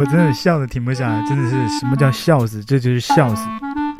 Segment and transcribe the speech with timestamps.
[0.00, 2.62] 我真的笑得停不下来，真的是什么叫笑死？
[2.62, 3.42] 这就是笑死。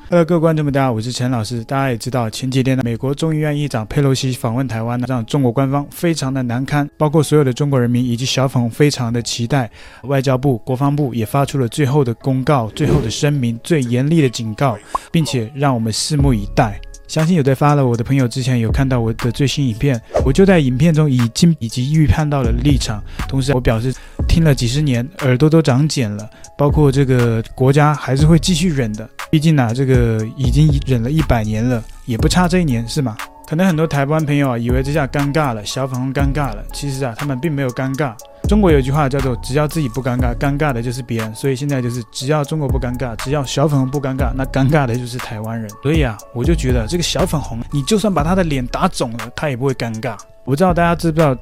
[0.08, 1.64] Hello，各位观众们，大家好，我是陈老师。
[1.64, 9.68] 大家也知道，前几天呢美国众议院议长佩洛西访问台湾呢，让中国官方非常的难堪，包括所有的中国人民以及小粉非常的期待。
[10.04, 14.78] 外交部、国防部也发出了最后的公告、最后的声明、最严厉的警告，
[15.10, 16.80] 并且让我们拭目以待。
[17.08, 23.92] 相信有在 follow 我的朋友之前有看到我的最新影片，我就在影片中已经以及预判到了立场，同时我表示
[24.38, 29.10] 听了几十年，耳朵都长茧了，包括这个国家还是会继续忍的。
[29.32, 33.16] 毕竟啊，这个已经忍了一百年了，也不差这一年，是吗？
[33.48, 36.64] 可能很多台湾朋友啊，以为这下尴尬了，小粉红尴尬了。
[36.72, 38.14] 其实啊，他们并没有尴尬。
[38.48, 41.34] 中国有句话叫做“只要自己不尴尬，尴尬的就是别人”。
[41.34, 45.68] 所以现在就是，只要中国不尴尬，只要小粉红不尴尬，那尴尬的就是台湾人。
[45.82, 50.12] 所以啊，我就觉得这个小粉红，你就算把他的脸打肿了，他也不会尴尬。
[50.44, 51.36] 我不知道大家知不知道？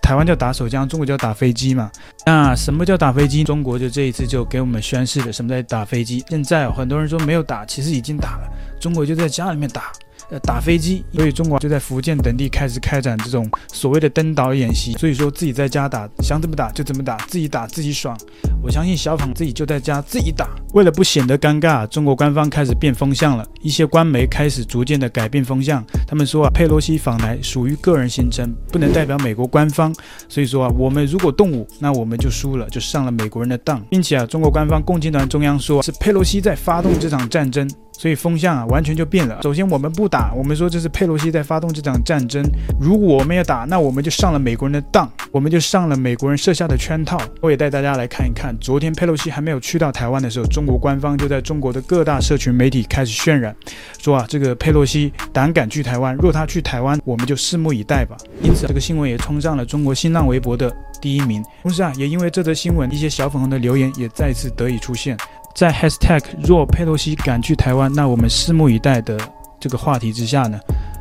[0.00, 1.90] 台湾叫打手枪，中国叫打飞机嘛。
[2.24, 3.44] 那什么叫打飞机？
[3.44, 6.24] 中国就这一次就给我们宣示了什么叫打飞机。
[6.28, 8.48] 现在很多人说没有打，其实已经打了。
[8.80, 9.92] 中国就在家里面打。
[10.30, 14.92] 呃，打飞机，所以中国就在福建等地开始开展这种所谓的登岛演习。
[14.92, 18.14] 所以说自己在家打，想怎么打就怎么打，自己打自己爽。
[18.62, 20.48] 我相信小访自己就在家自己打。
[20.74, 25.82] 为了不显得尴尬，中国官方开始变风向了，一些官媒开始逐渐的改变风向。
[26.06, 29.94] 他们说啊，佩洛西访台属于个人行程，不能代表美国官方。
[30.28, 33.80] 所以说啊，我们如果动武，那我们就输了，就上了美国人的当。
[33.88, 37.66] 并且啊，中国官方共青团中央说是佩洛西在发动这场战争。
[37.98, 39.40] 所以风向啊，完全就变了。
[39.42, 42.40] 首先，我们不打，我们说这是佩洛西在发动这场战争。
[42.80, 47.20] 如果我们要打，那我们就上了美国人的当，我们就上了美国人设下的圈套。
[47.40, 53.54] 我也带大家来看一看，昨天佩洛西还没有去到台湾的时候，中国官方就在中国的各大社群媒体开始渲染，
[54.00, 58.16] 说啊，这个佩洛西胆敢去台湾，若他去台湾，我们就拭目以待吧。
[58.40, 61.42] 因此，这个新闻也冲上了中国新浪微博的第一名。
[61.62, 65.16] 同时啊，也因为这则新闻，一些小粉红的留言也再次得以出现。
[65.58, 69.18] 在 hashtag 若佩洛西敢去台湾，那我们拭目以待的
[69.58, 70.56] 这个话题之下呢，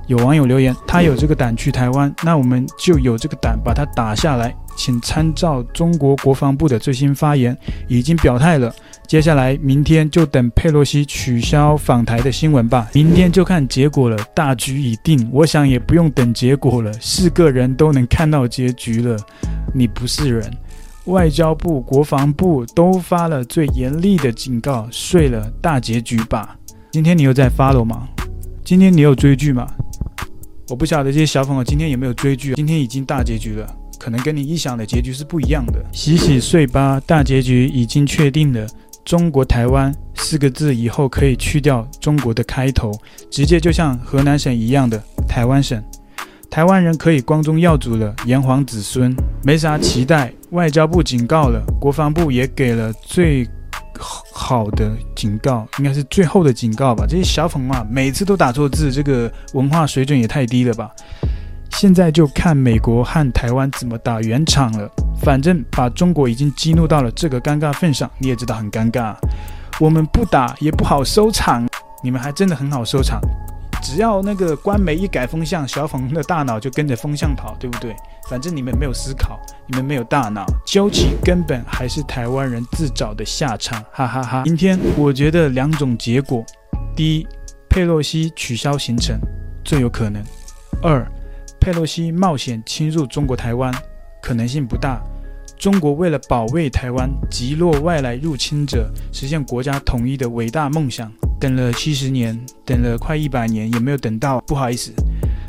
[0.08, 4.52] 有网友留言，他有这个胆去台湾，那我们就有这个胆把他打下来。
[4.76, 7.56] 请参照中国国防部的最新发言，
[7.88, 8.74] 已经表态了。
[9.06, 14.18] 接下来明天就等佩洛西取消访台的新闻吧，明天就看结果了。
[14.34, 19.16] 大局已定，我想也不用等结果了，是个人都能看到结局了。
[19.72, 20.52] 你不是人。
[21.08, 26.58] 外交部、国防部都发了最严厉的警告，睡了大结局吧。
[26.92, 28.08] 今天你又在 follow 吗？
[28.64, 29.66] 今天你有追剧吗？
[30.68, 32.56] 我不晓得这些小朋友今天有没有追剧。
[32.56, 35.82] 今天已经大结局了，可能跟你预想的结局是不一样的。
[35.94, 38.68] 洗洗睡吧，大结局已经确定了。
[39.06, 42.92] 中国台湾四个字以后可以去掉中国的开头，
[43.32, 45.82] 直接就像河南省一样的台湾省。
[46.50, 50.34] 台湾人可以光宗耀祖了，炎黄子孙没啥期待。
[50.52, 53.48] 外交部警告了，国防部也给了最
[54.32, 57.06] 好的警告，应该是最后的警告吧。
[57.08, 60.90] 这些小粉啊，每次都打错字，这个文化水准也太低了吧。
[61.72, 64.90] 现在就看美国和台湾怎么打圆场了。
[65.20, 69.16] 反正把中国已经激怒到了这个尴尬份上，你也知道很尴尬。
[69.80, 71.68] 我们不打也不好收场，
[72.04, 73.20] 你们还真的很好收场。
[73.82, 77.96] 只要那个官媒一改风向，小粉红的大脑就跟着风向跑，对不对？
[78.30, 84.44] 反正你们没有思考，你们没有大脑，究其根本还是台湾人自找的下场，哈哈哈哈。
[84.46, 86.44] 今天我觉得两种结果：
[86.96, 87.28] 第一，
[87.70, 89.18] 佩洛西取消行程
[89.64, 90.22] 最有可能；
[90.82, 91.10] 二，
[91.60, 93.74] 佩洛西冒险侵入中国台湾
[94.22, 95.02] 可能性不大。
[95.58, 101.12] 中国为了保卫台湾，击落外来入侵者，实现国家统一的伟大梦想。
[101.40, 104.40] 等了七十年，等了快一百年，也没有等到。
[104.42, 104.92] 不好意思，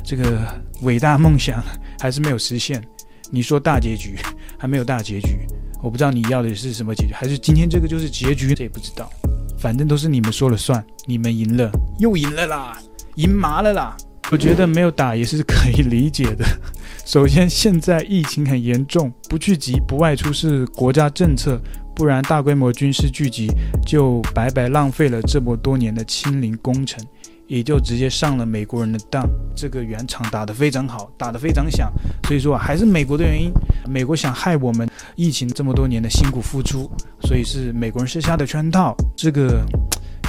[0.05, 0.47] 这个
[0.83, 1.63] 伟大梦想
[1.99, 2.83] 还是没有实现。
[3.31, 4.17] 你说大结局
[4.59, 5.47] 还没有大结局，
[5.83, 8.55] 我不知道你要的是什么结局，还是今天这个就是结局？
[8.55, 9.11] 这也不知道。
[9.59, 12.79] 反正都是你们说了算，你们赢了，又赢了啦，
[13.17, 13.97] 赢麻了啦。
[14.31, 16.45] 我觉得没有打也是可以理解的。
[17.05, 21.59] 首先，现在疫情很严重，不聚集、不外出是国家政策。
[21.99, 23.49] 不然，大规模军事聚集
[23.85, 27.05] 就白白浪费了这么多年的清零工程，
[27.49, 29.29] 也就直接上了美国人的当。
[29.53, 31.93] 这个圆场打得非常好，打得非常响。
[32.23, 33.51] 所以说，还是美国的原因，
[33.89, 36.89] 美国想害我们疫情这么多年的辛苦付出，
[37.23, 38.95] 所以是美国人设下的圈套。
[39.17, 39.67] 这个。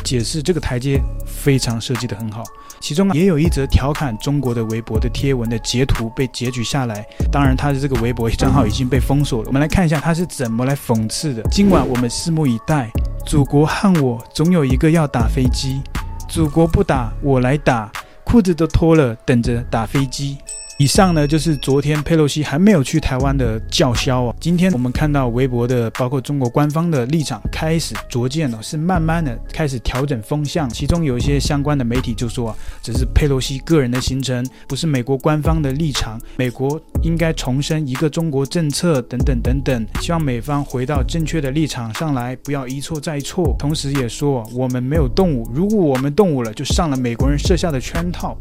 [0.04, 2.44] 解释这个台阶非常设计得很好，
[2.80, 9.48] 其中也有一则调侃中国的微博的贴文的截图被截取下来，当然他的这个微博账号已经被封锁了。
[9.48, 11.44] 我们来看一下他是怎么来讽刺的。
[11.52, 12.90] 今晚我们拭目以待，
[13.26, 15.82] 祖国和我总有一个要打飞机，
[16.28, 17.92] 祖国不打我来打，
[18.24, 20.38] 裤子都脱了等着打飞机。
[20.80, 24.36] 以上呢，就是昨天佩洛西还没有去台湾的叫嚣啊。
[24.40, 30.70] 今天我们看到微博的，包括中国官方的立场开始逐渐了，是慢慢的开始调整风向。
[30.70, 36.18] 其中有一些相关的媒体就说啊，只是佩洛西个人的行程，不是美国官方的立场。
[36.38, 43.54] 美国应该重申一个中国政策等等等等，希望美方回到正确的立场上来，不要一错再错。
[43.60, 48.38] 同时也说我们没有动武，如果我们动武了，就上了美国人设下的圈套。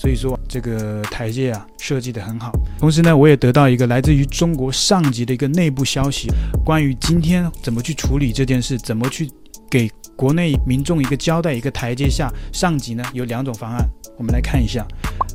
[0.00, 2.52] 所以说这个台阶啊设计得很好。
[2.78, 6.28] 同时呢，我也得到一个来自于中国上级的一个内部消息，
[6.64, 9.28] 关于今天怎么去处理这件事，怎么去
[9.68, 12.32] 给国内民众一个交代，一个台阶下。
[12.52, 13.84] 上级呢有两种方案，
[14.16, 14.86] 我们来看一下。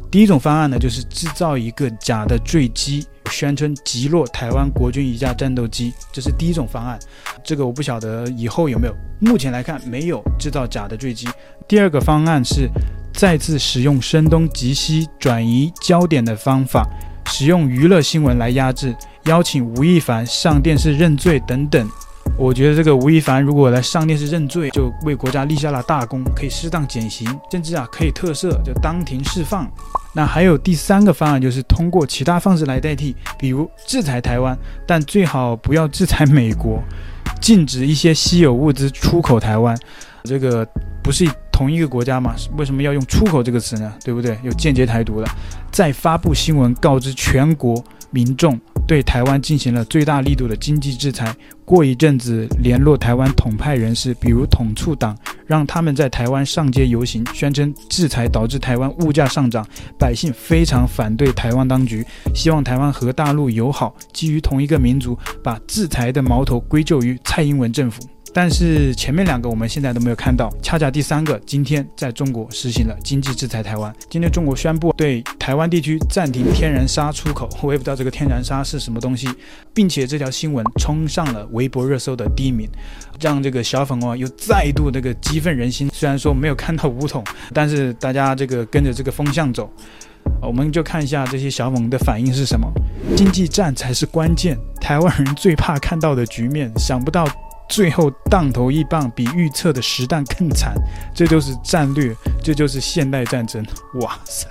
[0.10, 6.98] 第一种方案呢，就是制造一个假的坠机，宣称击落台湾国军一架战斗机，这是第一种方案。
[7.44, 11.28] 这个我不晓得以后有没有，目前来看没有制造假的坠机。
[11.68, 12.70] 第二个方案是。
[13.14, 16.86] 再次使用声东击西、转移焦点的方法，
[17.28, 18.94] 使用娱乐新闻来压制，
[19.26, 21.88] 邀请吴亦凡上电视认罪等等。
[22.38, 29.70] 我觉得这个吴亦凡如果来上电视认罪，就为国家立下了大功，可以适当减刑，甚至啊可以特赦，就当庭释放。
[30.14, 34.58] 那还有第三个方案，就是通过其他方式来代替，比如制裁台湾，
[34.88, 36.82] 但最好不要制裁美国，
[37.40, 39.78] 禁止一些稀有物资出口台湾。
[40.24, 40.68] 这个
[41.04, 41.28] 不是。
[41.54, 43.94] 同一个国家嘛，为什么要用出口这个词呢？
[44.04, 44.36] 对不对？
[44.44, 45.30] 有间接台独的。
[45.72, 51.34] 再发布新闻告知全国民众，对台湾进行了最大力度的经济制裁。
[51.64, 55.16] 过一阵子联络台湾统派人士，比如统促党，
[55.46, 59.64] 让他们在台湾上街游行，宣称制裁导致台湾物价上涨，
[60.00, 62.04] 百姓非常反对台湾当局，
[62.34, 68.02] 希望台湾和大陆友好，基于同一个民族，把制裁的矛头归咎于蔡英文政府。
[68.34, 73.94] 但是前面两个我们现在都没有看到，恰恰第三个今天在中国实行了经济制裁台湾。
[74.10, 79.30] 今天中国宣布对台湾地区暂停天然砂出口，我也不知道这个天然砂是什么东西，
[79.72, 82.68] 并且这条新闻冲上了微博热搜的第一名，
[83.22, 85.88] 让这个小粉哦又再度这个激愤人心。
[85.94, 89.72] 虽然说没有看到武统，但是大家这个跟着这个风向走，
[90.42, 92.68] 我们就看一下这些小粉的反应是什么。
[93.16, 97.28] 经济战才是关键，台湾人最怕看到的局面，想不到。
[97.74, 100.76] 最后当头一棒比预测的实弹更惨，
[101.12, 103.66] 这就是战略，这就是现代战争。
[103.96, 104.48] 哇塞，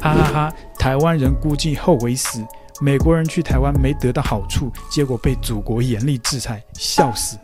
[0.00, 0.52] 哈哈哈！
[0.78, 2.42] 台湾人估计后悔死，
[2.80, 7.36] 美国人去台湾没得到好处，结果被祖国严厉制裁，笑死！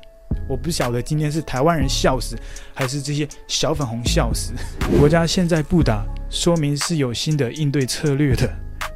[0.48, 2.34] 我不晓得今天是台湾人笑死，
[2.72, 4.54] 还是这些小粉红笑死。
[4.98, 8.50] 国家现在不打，说明是有新的应对策略的。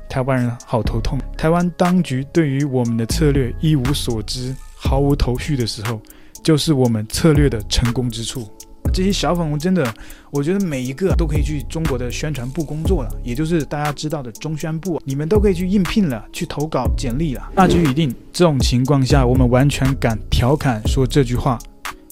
[0.08, 4.56] 台湾人好头痛，台湾当局对于我们的策略一无所知。
[4.84, 6.00] 毫无头绪的时候，
[6.42, 8.50] 就是我们策略的成功之处。
[8.92, 9.94] 这些小粉红真的，
[10.30, 17.50] 我觉得每一个都可以去中国的宣传部工作了，也就是大家知道的中宣部，你们都可以去应聘了，去投稿简历了。
[17.54, 21.58] 大局已定，这种情况下，我们完全敢调侃说这句话：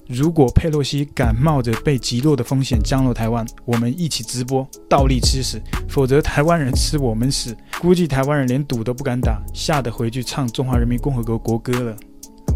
[0.07, 7.55] 如果佩洛西敢冒着被击落的风险降落台湾，我们一起直播倒立吃屎；否则台湾人吃我们屎。
[7.79, 11.97] 估计台湾人连赌都不敢打，吓得回去唱中华人民共和国国歌了。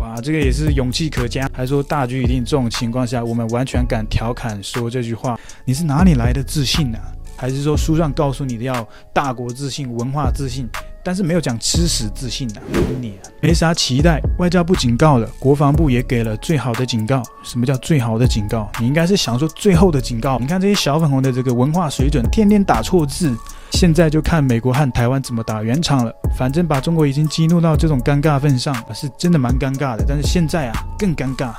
[0.05, 1.49] 啊，这个也是勇气可嘉。
[1.53, 5.39] 还说大局已定，这种情况下，我们完全敢调侃说这句话。
[5.65, 6.99] 你是哪里来的自信呢、
[7.37, 10.69] 还是说书上告诉你的要大国自信、文化自信，
[11.05, 12.65] 但是没有讲吃屎自信呢、啊？
[13.01, 14.21] 你啊，没啥期待。
[14.39, 17.23] 外交部警告了，国防部也给了最好的警告。
[17.43, 18.71] 什么叫最好的警告？
[18.81, 20.39] 你应该是想说最后的警告。
[20.39, 23.37] 你看这些小粉红的这个文化水准，天天打错字。
[23.73, 26.13] 现在就看美国和台湾怎么打圆场了。
[26.39, 30.05] 反正把中国已经激怒到这种尴尬份上，是真的蛮尴尬的。
[30.07, 31.53] 但是现在啊，更尴尬。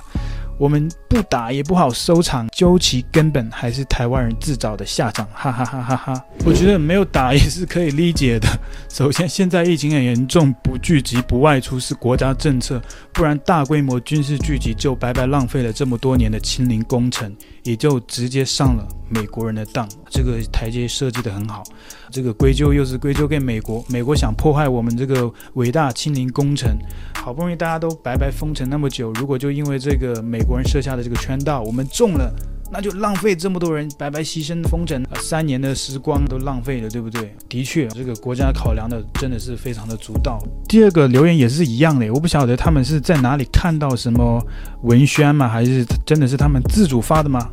[0.58, 6.26] 我们不打也不好收场，究其根本还是台湾人自找的下场，哈哈哈哈哈！
[6.46, 8.48] 我觉得没有打也是可以理解的。
[8.90, 12.82] 首先，现在疫情很严重，不聚集、不外出是国家政策，
[13.12, 19.88] 不然大规模军事聚集就白白浪费了这么多年的清零工程，也就直接上了美国人的当。
[20.10, 21.64] 这个台阶设计得很好，
[22.12, 26.78] 这个归咎又是归咎给美国，美国想破坏我们这个伟大清零工程。
[27.16, 32.32] 好不容易大家都白白封城那么久，如果就因为这个美国人设下的这个圈套，我们中了，
[32.72, 37.36] 那就浪费这么多人白白牺牲封城，三年的时光都浪费了，对不对？
[37.50, 40.40] 的确，这个国家考量的真的是非常的足道。
[40.68, 44.40] 第二个留言也是一样的，我不晓得他们是在哪里看到什么
[44.84, 45.48] 文宣吗？
[45.48, 47.50] 还是真的是他们自主发的吗？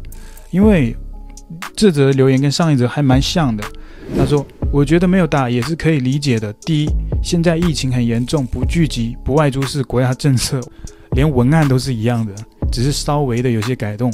[0.51, 0.95] 因为
[1.75, 3.65] 这则留言跟上一则还蛮像的。
[4.17, 6.53] 他说：“我觉得没有打也是可以理解的。
[6.65, 6.91] 第一，
[7.23, 10.61] 现在疫情很严重，不聚集、不外出是国家政策，
[11.13, 12.35] 连文案都是一样的，
[12.71, 14.13] 只是稍微的有些改动。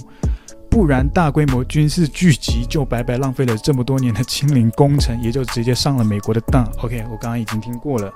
[0.70, 6.64] 不然大规模军事聚集就白白浪费了这么多年的清零工程，也就直接上了美国的当。
[6.82, 8.12] OK，我刚刚已经听过了。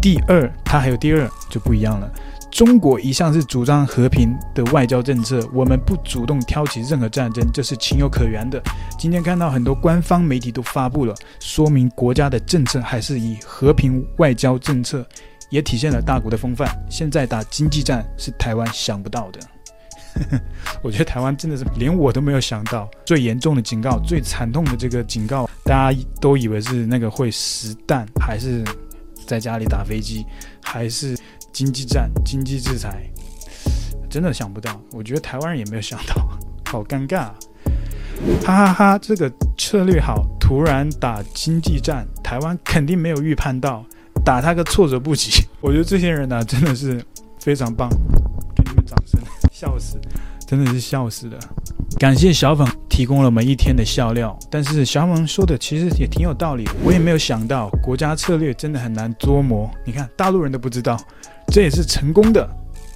[0.00, 2.10] 第二，它还有第二就不一样了。
[2.48, 8.62] 中国一向是主张和平的外交政策，我们不主动挑起任何战争，这是情有可原的。
[8.98, 15.06] 今天看到很多官方媒体都发布了，说明国家的政策还是以和平外交政策，
[15.50, 16.66] 也体现了大国的风范。
[16.88, 19.40] 现在打经济战是台湾想不到的，
[20.80, 28.64] 我觉得台湾真的是连我都没有想到，最严重的警告，最惨痛的这个警告，大家都以为是那个会实弹，还是
[29.26, 30.24] 在家里打飞机，
[30.62, 31.16] 还是？
[31.52, 33.10] 经济战、经济制裁，
[34.10, 34.78] 真的想不到。
[34.92, 36.28] 我觉得台湾人也没有想到，
[36.66, 37.34] 好尴尬啊，
[38.44, 38.98] 哈哈哈！
[38.98, 43.82] 这个策略好，突然打经济战，台湾肯定没有预判到，
[44.22, 45.46] 打他个措手不及。
[45.62, 47.02] 我觉得这些人呢，真的是
[47.40, 47.88] 非常棒，
[48.54, 49.18] 给你们掌声，
[49.50, 49.98] 笑死，
[50.46, 51.38] 真的是笑死了。
[51.98, 56.66] 感谢小粉提供了我们一天的笑料，但是小粉说的其实也挺有道理。
[56.82, 59.70] 我也没有想到，国家策略真的很难捉摸。
[59.84, 60.98] 你看，大陆人都不知道。
[61.48, 62.48] 这也是成功的，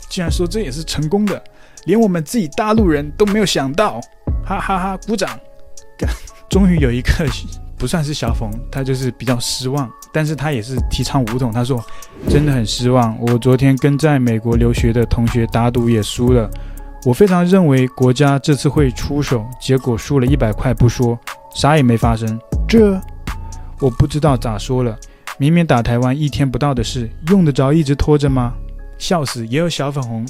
[0.09, 1.45] 既然说这也是成功的，
[1.85, 4.00] 连我们自己大陆人都没有想到，
[4.42, 4.97] 哈哈哈！
[5.07, 5.38] 鼓掌！
[6.49, 7.11] 终于有一个
[7.76, 11.52] 不算是小冯，他就是比较失望，但是他也是提倡武统。
[11.52, 11.78] 他说
[12.26, 16.50] 真的很失望，我昨天跟在美国留学的同学打赌也输了，
[17.04, 21.19] 我非常认为国家这次会出手，结果输了一百块不说，
[21.54, 22.38] 啥也没发生。
[22.69, 23.00] 这
[23.80, 24.97] 我不知道咋说了。
[25.38, 28.52] 明明打台湾一天不到的事，用得着一直拖着吗？
[28.99, 29.47] 笑死！
[29.47, 30.26] 也有小粉红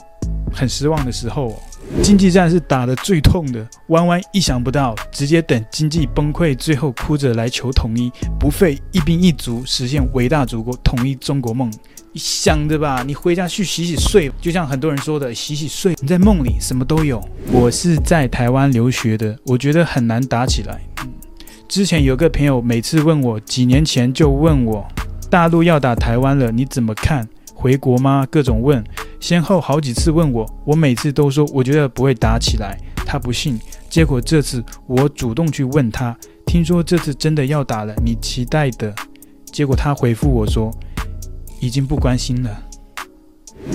[0.52, 1.54] 很失望的时候哦。
[2.02, 11.70] 经济战是打得最痛的，弯弯意想不到，直接等经济崩溃，最后哭着来求统一，不费一兵一卒实现伟大祖国统一中国梦。
[12.12, 13.04] 你想的吧？
[13.06, 17.22] 你回家去洗洗睡，就像很多人说的，洗洗睡，你在梦里什么都有。
[17.52, 20.80] 我是在台湾留学的，我觉得很难打起来。
[21.68, 24.86] 之前有个朋友每次问我，几年前就问我。
[25.30, 27.28] 大陆要打台湾了，你怎么看？
[27.54, 28.26] 回国吗？
[28.28, 28.82] 各种问，
[29.20, 33.60] 先后好几次问我，我每次都说我觉得不会打起来，他不信。
[33.88, 38.92] 结果这次我主动去问他，听说这次真的要打了，你期待的？
[39.44, 40.70] 结果他回复我说，
[41.60, 42.62] 已经不关心了。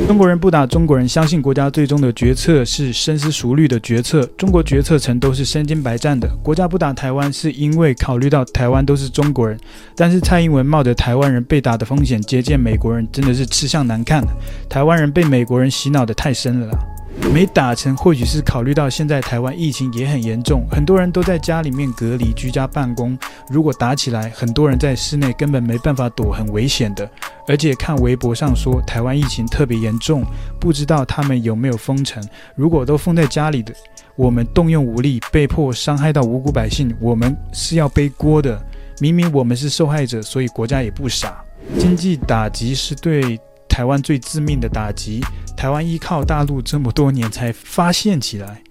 [0.07, 4.23] 中国人不打中国人，相信国家最终的决策是深思熟虑的决策。
[4.37, 6.27] 中国决策层都是身经百战的。
[6.43, 9.57] 国家不打台湾，是因为考虑到台湾都是中国人。
[9.95, 14.23] 但是蔡英文冒着台湾人被打的风险接见美国人，真的是吃相难看。
[14.69, 16.94] 台湾人被美国人洗脑的太深了。
[17.33, 23.17] 没打成，或许是考虑到现在台湾疫情也很严重，很多人都在家里面隔离居家办公。
[23.49, 27.09] 如果打起来，很多人在室内根本没办法躲，很危险的。
[27.47, 30.23] 而且看微博上说台湾疫情特别严重，
[30.59, 32.23] 不知道他们有没有封城。
[32.55, 33.73] 如果都封在家里的，
[34.15, 38.61] 我们动用武力被迫伤害到无辜百姓，我们是要背锅的。
[38.99, 41.43] 明明我们是受害者，所以国家也不傻。
[41.77, 43.39] 经济打击是对
[43.75, 45.19] 台湾最致命的打击。
[45.57, 48.61] 台湾依靠大陆这么多年才发现起来，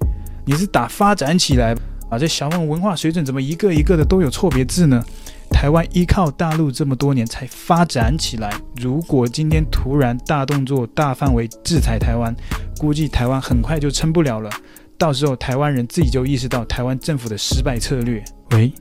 [0.47, 1.75] 你是打发展起来
[2.09, 2.19] 啊？
[2.19, 5.05] 这小问文化水准怎么一个一个的都有错别字呢？
[5.51, 12.35] 台湾依靠大陆这么多年才发展起来，如果今天突然大动作、大范围制裁台湾，
[12.79, 14.49] 估计台湾很快就撑不了了。
[14.97, 18.25] 到时候台湾人自己就意识到台湾政府的失败策略。
[18.53, 18.73] 喂，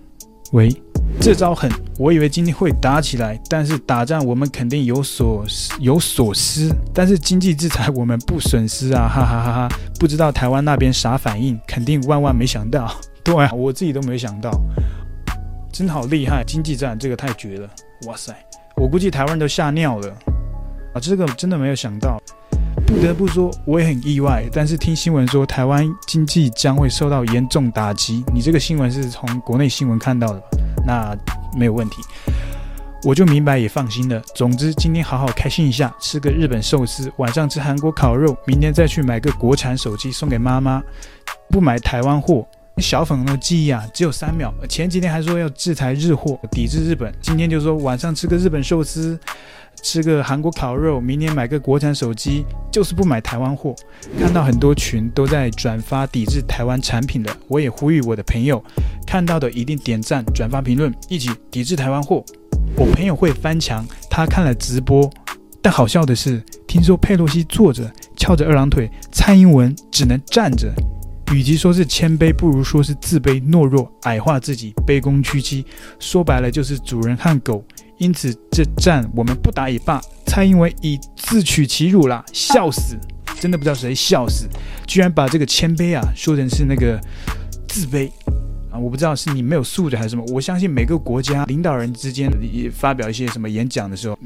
[0.54, 0.93] 喂。
[1.20, 5.46] 这招狠，我以为今天会打起来，但是打仗我们肯定有所
[5.80, 9.70] 有所失，但是经济制裁我们不损失啊，哈哈哈哈！
[10.00, 12.94] 不知道台湾那边啥反应，肯定万万没想到。
[13.24, 14.52] 对啊，我自己都没想到，
[15.72, 16.44] 真好厉害！
[16.46, 17.70] 经济战这个太绝了，
[18.06, 18.36] 哇塞！
[18.76, 20.10] 我估计台湾人都吓尿了
[20.94, 22.22] 啊，这个真的没有想到。
[22.86, 24.44] 不得不说，我也很意外。
[24.52, 30.48] 但是听新闻说台湾经济将会受到严重打击，你这个新闻是从国内新闻看到的吧？
[30.86, 31.16] 那
[31.58, 32.02] 没有问题，
[33.04, 34.22] 我就明白也放心了。
[34.36, 40.82] 总之，今天好好开心一下，吃个日本寿司，晚上吃韩国烤肉，明天再去买个国产手机送给妈妈，
[41.50, 42.48] 不买台湾货。
[42.80, 44.52] 小粉红的记忆啊，只有三秒。
[44.68, 49.20] 前几天还说要制裁日货，抵制日本，今天就说晚上吃个日本寿司。
[49.82, 53.76] 吃个韩国烤肉，明年买个国产手机，就是不买台湾货。
[54.18, 58.64] 看到很多群都在转发抵制台湾产品的，我也呼吁我的朋友，
[59.14, 62.26] 看到的一定点赞、转发、评论，一起抵制台湾货。
[62.76, 65.08] 我朋友会翻墙，他看了直播，
[65.62, 70.74] 但好笑的是，听说佩洛西坐着翘着二郎腿，蔡英文只能站着。
[71.32, 75.64] 与其说是谦卑，不如说是自卑、懦弱、矮化自己、卑躬屈膝。
[76.00, 77.64] 说白了就是主人和狗。
[78.00, 80.02] 因此，这战我们不打也罢。
[80.26, 82.98] 蔡英文已自取其辱了，笑死！
[83.40, 84.48] 真的不知道谁笑死，
[84.88, 87.00] 居然把这个谦卑啊说成是那个
[87.68, 88.10] 自卑
[88.74, 88.80] 啊！
[88.80, 90.26] 我不知道是你没有素质还是什么。
[90.34, 94.18] 我相信每个国家领导人之间也发表一些什么演讲的时候，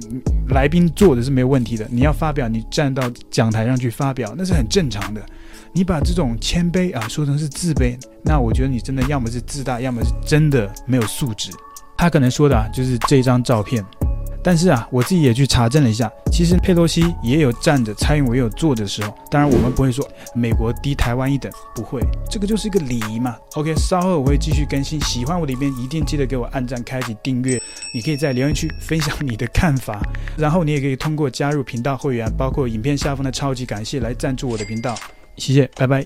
[0.50, 1.86] 来宾坐的是没有问题的。
[1.92, 5.22] 你要发表，你站到讲台上去发表，那是很正常的。
[5.74, 11.51] 你把这种谦卑啊说成是自卑，那我觉得你真的要么是自大，要么是真的没有素质。
[11.98, 13.84] 他可能说的啊就是这张照片。
[14.44, 19.13] 但是啊，我自己也去查证了一下，其实佩洛西也有站着，蔡英文也有坐着的时候。
[19.29, 23.36] 当然，我们不会说美国低台湾一等，不会，这个就是一个礼仪嘛。
[23.56, 27.62] OK，稍后我会继续更新，喜欢我的影片一定记得给我按赞、开启订阅。
[27.94, 30.01] 你可以在留言区分享你的看法，
[30.38, 34.96] 然后你也可以通过加入频道会员，包括影片下方的超级感谢来赞助我的频道。
[35.36, 36.06] 谢谢，拜拜。